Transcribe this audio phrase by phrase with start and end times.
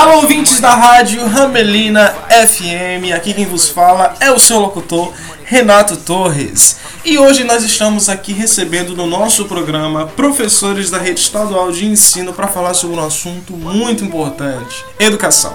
[0.00, 5.12] Alô, ouvintes da rádio Ramelina FM, aqui quem vos fala é o seu locutor
[5.44, 6.78] Renato Torres.
[7.04, 12.32] E hoje nós estamos aqui recebendo no nosso programa professores da rede estadual de ensino
[12.32, 15.54] para falar sobre um assunto muito importante: educação.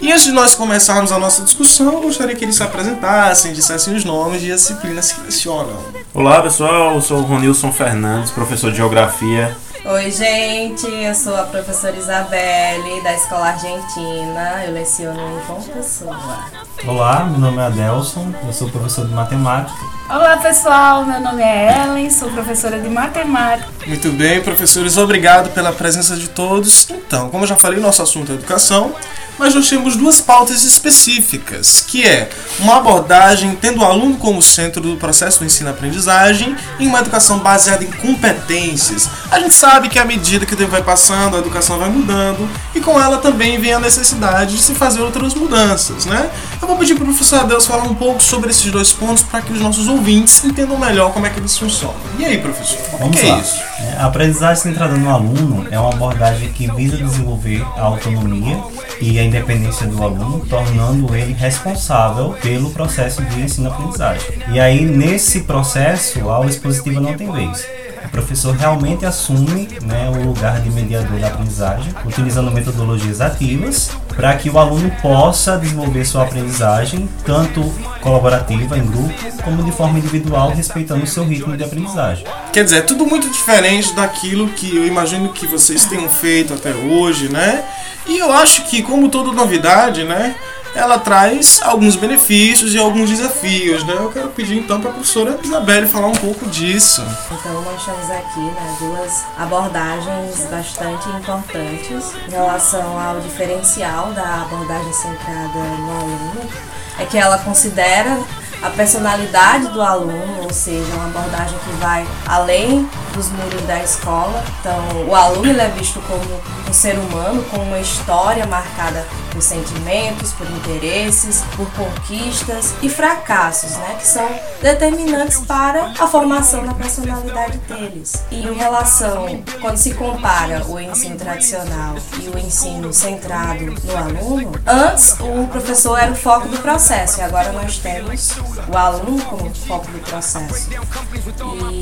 [0.00, 4.04] E antes de nós começarmos a nossa discussão, gostaria que eles se apresentassem, dissessem os
[4.04, 5.78] nomes e as disciplinas que lecionam.
[6.12, 9.56] Olá pessoal, eu sou o Ronilson Fernandes, professor de Geografia
[9.86, 14.64] Oi, gente, eu sou a professora Isabelle, da Escola Argentina.
[14.64, 16.50] Eu leciono em João Pessoa.
[16.86, 19.78] Olá, meu nome é Adelson, eu sou professor de matemática.
[20.06, 23.66] Olá, pessoal, meu nome é Ellen, sou professora de matemática.
[23.86, 26.90] Muito bem, professores, obrigado pela presença de todos.
[26.90, 28.94] Então, como eu já falei, nosso assunto é educação
[29.38, 32.28] mas nós temos duas pautas específicas, que é
[32.60, 37.84] uma abordagem tendo o aluno como centro do processo do ensino-aprendizagem e uma educação baseada
[37.84, 39.08] em competências.
[39.30, 42.48] A gente sabe que à medida que o tempo vai passando, a educação vai mudando
[42.74, 46.30] e com ela também vem a necessidade de se fazer outras mudanças, né?
[46.64, 49.42] Eu vou pedir para o professor Adeus falar um pouco sobre esses dois pontos para
[49.42, 51.94] que os nossos ouvintes entendam melhor como é que eles funcionam.
[52.18, 53.62] E aí, professor, o que é isso?
[53.80, 58.58] É, a aprendizagem centrada no aluno é uma abordagem que visa desenvolver a autonomia
[58.98, 64.38] e a independência do aluno, tornando ele responsável pelo processo de ensino-aprendizagem.
[64.50, 67.66] E aí, nesse processo, a aula expositiva não tem vez
[68.14, 74.48] professor realmente assume né, o lugar de mediador da aprendizagem, utilizando metodologias ativas para que
[74.48, 77.60] o aluno possa desenvolver sua aprendizagem, tanto
[78.00, 82.24] colaborativa, em grupo, como de forma individual, respeitando o seu ritmo de aprendizagem.
[82.52, 86.70] Quer dizer, é tudo muito diferente daquilo que eu imagino que vocês tenham feito até
[86.72, 87.64] hoje, né?
[88.06, 90.36] E eu acho que, como toda novidade, né?
[90.74, 93.94] Ela traz alguns benefícios e alguns desafios, né?
[93.94, 97.02] Eu quero pedir então para a professora Isabelle falar um pouco disso.
[97.30, 104.92] Então nós temos aqui né, duas abordagens bastante importantes em relação ao diferencial da abordagem
[104.92, 106.50] centrada no aluno,
[106.98, 108.18] é que ela considera
[108.62, 114.42] a personalidade do aluno, ou seja, uma abordagem que vai além dos muros da escola.
[114.60, 120.48] Então, o aluno é visto como ser humano com uma história marcada por sentimentos, por
[120.50, 124.28] interesses, por conquistas e fracassos, né, que são
[124.60, 128.24] determinantes para a formação da personalidade deles.
[128.30, 129.26] E em relação,
[129.60, 135.98] quando se compara o ensino tradicional e o ensino centrado no aluno, antes o professor
[135.98, 138.32] era o foco do processo e agora nós temos
[138.72, 140.70] o aluno como foco do processo.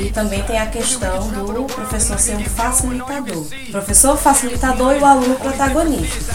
[0.00, 3.44] E também tem a questão do professor ser um facilitador.
[3.70, 6.34] professor facilitador e o aluno protagonista.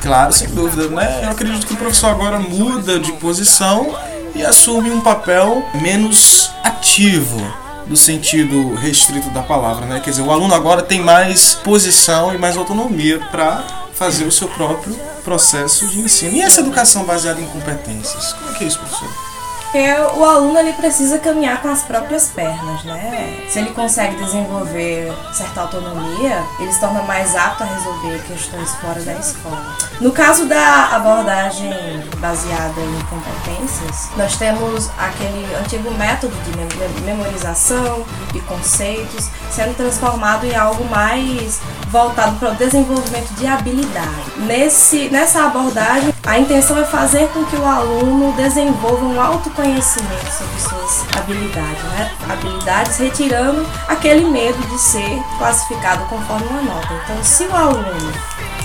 [0.00, 1.20] Claro, sem dúvida, né?
[1.24, 3.96] Eu acredito que o professor agora muda de posição
[4.34, 7.40] e assume um papel menos ativo
[7.86, 10.00] no sentido restrito da palavra, né?
[10.00, 13.64] Quer dizer, o aluno agora tem mais posição e mais autonomia para
[13.94, 16.36] fazer o seu próprio processo de ensino.
[16.36, 18.32] E essa educação baseada em competências?
[18.34, 19.27] Como é que é isso, professor?
[19.70, 19.86] Porque
[20.16, 23.46] o aluno ele precisa caminhar com as próprias pernas, né?
[23.50, 28.98] Se ele consegue desenvolver certa autonomia, ele se torna mais apto a resolver questões fora
[29.02, 29.76] da escola.
[30.00, 31.70] No caso da abordagem
[32.16, 40.56] baseada em competências, nós temos aquele antigo método de memorização de conceitos sendo transformado em
[40.56, 44.32] algo mais voltado para o desenvolvimento de habilidade.
[44.38, 50.60] Nesse, nessa abordagem, a intenção é fazer com que o aluno desenvolva um autoconhecimento sobre
[50.60, 52.14] suas habilidades, né?
[52.28, 56.88] habilidades retirando aquele medo de ser classificado conforme uma nota.
[57.02, 58.12] Então, se o aluno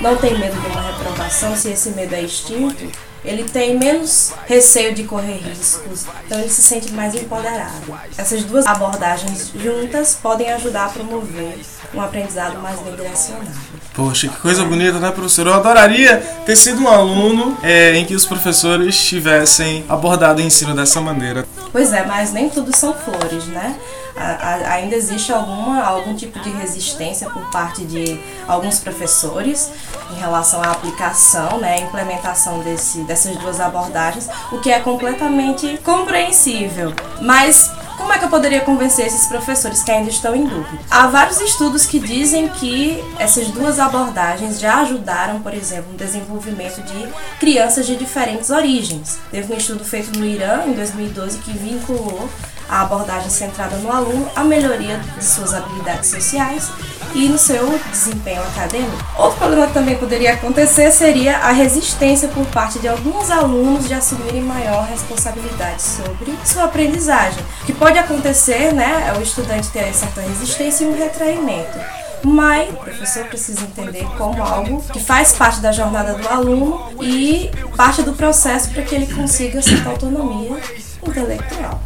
[0.00, 2.90] não tem medo de uma reprovação, se esse medo é extinto,
[3.24, 7.98] ele tem menos receio de correr riscos, então ele se sente mais empoderado.
[8.18, 11.56] Essas duas abordagens juntas podem ajudar a promover
[11.94, 13.48] um aprendizado mais bem direcionado.
[13.94, 15.46] Poxa, que coisa bonita, né, professor?
[15.46, 20.74] Eu adoraria ter sido um aluno é, em que os professores tivessem abordado o ensino
[20.74, 21.46] dessa maneira.
[21.70, 23.76] Pois é, mas nem tudo são flores, né?
[24.16, 29.70] ainda existe alguma, algum tipo de resistência por parte de alguns professores
[30.12, 36.94] em relação à aplicação, né, implementação desse, dessas duas abordagens, o que é completamente compreensível.
[37.20, 40.78] Mas como é que eu poderia convencer esses professores que ainda estão em dúvida?
[40.90, 46.82] Há vários estudos que dizem que essas duas abordagens já ajudaram, por exemplo, no desenvolvimento
[46.82, 47.08] de
[47.38, 49.18] crianças de diferentes origens.
[49.30, 52.28] Teve um estudo feito no Irã em 2012 que vinculou
[52.68, 56.70] a abordagem centrada no aluno, a melhoria de suas habilidades sociais
[57.14, 58.96] e no seu desempenho acadêmico.
[59.16, 63.94] Outro problema que também poderia acontecer seria a resistência por parte de alguns alunos de
[63.94, 67.42] assumirem maior responsabilidade sobre sua aprendizagem.
[67.62, 71.78] O que pode acontecer, né, é o estudante ter certa resistência e um retraimento.
[72.24, 77.50] mas o professor precisa entender como algo que faz parte da jornada do aluno e
[77.76, 80.58] parte do processo para que ele consiga certa autonomia
[81.06, 81.80] intelectual.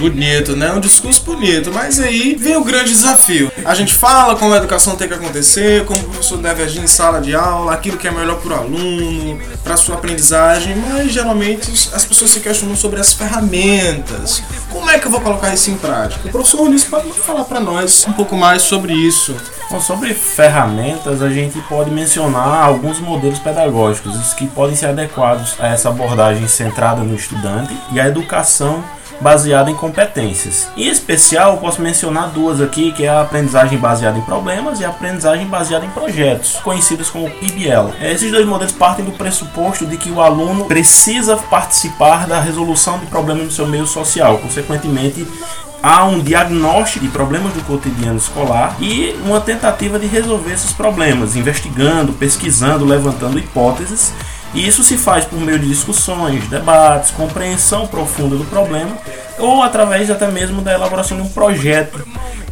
[0.00, 0.72] Bonito, né?
[0.72, 3.52] Um discurso bonito, mas aí vem o grande desafio.
[3.66, 6.86] A gente fala como a educação tem que acontecer, como o professor deve agir em
[6.86, 11.70] sala de aula, aquilo que é melhor para o aluno, para sua aprendizagem, mas geralmente
[11.92, 14.42] as pessoas se questionam sobre as ferramentas.
[14.70, 16.28] Como é que eu vou colocar isso em prática?
[16.28, 19.36] O professor Ulisses pode falar para nós um pouco mais sobre isso.
[19.70, 25.68] Bom, sobre ferramentas, a gente pode mencionar alguns modelos pedagógicos que podem ser adequados a
[25.68, 28.82] essa abordagem centrada no estudante e a educação
[29.20, 30.68] baseada em competências.
[30.76, 34.84] Em especial, eu posso mencionar duas aqui, que é a aprendizagem baseada em problemas e
[34.84, 37.92] a aprendizagem baseada em projetos, conhecidas como PBL.
[38.00, 43.06] Esses dois modelos partem do pressuposto de que o aluno precisa participar da resolução de
[43.06, 45.26] problemas no seu meio social, consequentemente
[45.82, 51.36] há um diagnóstico de problemas do cotidiano escolar e uma tentativa de resolver esses problemas,
[51.36, 54.12] investigando, pesquisando, levantando hipóteses
[54.52, 58.96] e isso se faz por meio de discussões, debates, compreensão profunda do problema
[59.38, 62.04] ou através até mesmo da elaboração de um projeto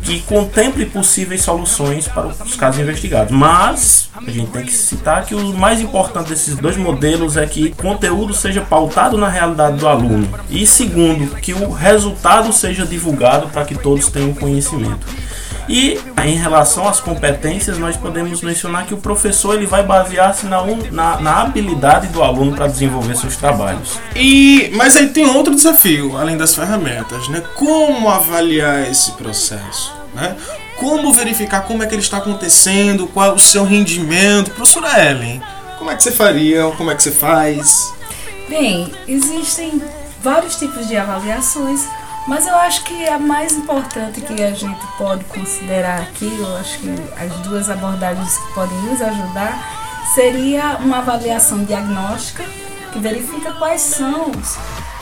[0.03, 3.31] que contemple possíveis soluções para os casos investigados.
[3.31, 7.67] Mas a gente tem que citar que o mais importante desses dois modelos é que
[7.67, 13.49] o conteúdo seja pautado na realidade do aluno e segundo, que o resultado seja divulgado
[13.49, 15.07] para que todos tenham conhecimento.
[15.69, 20.65] E em relação às competências, nós podemos mencionar que o professor ele vai basear-se na,
[20.91, 23.99] na, na, habilidade do aluno para desenvolver seus trabalhos.
[24.17, 27.43] E mas aí tem outro desafio, além das ferramentas, né?
[27.55, 30.35] Como avaliar esse processo, né?
[30.79, 35.43] Como verificar como é que ele está acontecendo, qual é o seu rendimento, professora Ellen?
[35.77, 36.65] Como é que você faria?
[36.77, 37.93] Como é que você faz?
[38.49, 39.83] Bem, existem
[40.23, 41.85] vários tipos de avaliações
[42.27, 46.79] mas eu acho que a mais importante que a gente pode considerar aqui, eu acho
[46.79, 49.79] que as duas abordagens que podem nos ajudar,
[50.15, 52.45] seria uma avaliação diagnóstica,
[52.93, 54.57] que verifica quais são os,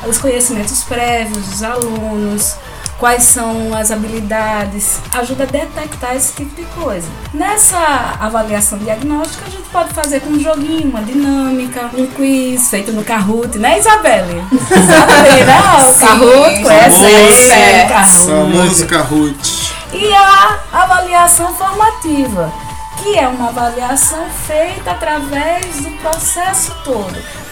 [0.09, 2.57] os conhecimentos prévios dos alunos,
[2.99, 7.09] quais são as habilidades, ajuda a detectar esse tipo de coisa.
[7.33, 7.79] Nessa
[8.21, 13.05] avaliação diagnóstica, a gente pode fazer com um joguinho, uma dinâmica, um quiz feito no
[13.05, 14.45] Kahoot, né, Isabelle?
[14.53, 15.59] Isabelle, né?
[15.91, 18.27] O Kahoot, conhece aí, Kahoot.
[18.27, 19.75] Famoso Kahoot.
[19.93, 22.53] E a avaliação formativa,
[22.99, 27.46] que é uma avaliação feita através do processo todo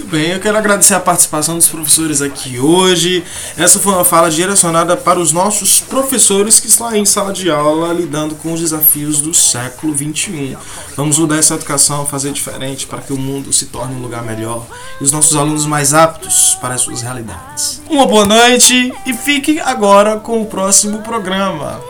[0.00, 3.22] muito bem, eu quero agradecer a participação dos professores aqui hoje.
[3.56, 7.50] Essa foi uma fala direcionada para os nossos professores que estão aí em sala de
[7.50, 10.56] aula lidando com os desafios do século 21.
[10.96, 14.66] Vamos mudar essa educação, fazer diferente para que o mundo se torne um lugar melhor
[15.00, 17.82] e os nossos alunos mais aptos para as suas realidades.
[17.88, 21.89] Uma boa noite e fique agora com o próximo programa.